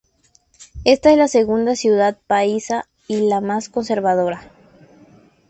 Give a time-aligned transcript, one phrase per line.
[0.83, 4.49] Esta es la segunda ciudad paisa y la más conservadora.